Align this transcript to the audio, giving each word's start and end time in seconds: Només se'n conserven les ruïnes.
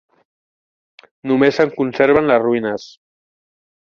Només 1.31 1.59
se'n 1.61 1.73
conserven 1.75 2.31
les 2.31 2.41
ruïnes. 2.45 2.87